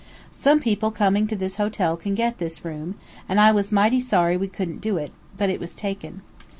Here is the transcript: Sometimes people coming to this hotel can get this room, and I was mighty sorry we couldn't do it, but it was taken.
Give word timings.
Sometimes 0.31 0.63
people 0.63 0.89
coming 0.89 1.27
to 1.27 1.35
this 1.35 1.57
hotel 1.57 1.95
can 1.95 2.15
get 2.15 2.39
this 2.39 2.65
room, 2.65 2.95
and 3.29 3.39
I 3.39 3.51
was 3.51 3.71
mighty 3.71 3.99
sorry 3.99 4.35
we 4.35 4.47
couldn't 4.47 4.81
do 4.81 4.97
it, 4.97 5.11
but 5.37 5.51
it 5.51 5.59
was 5.59 5.75
taken. 5.75 6.23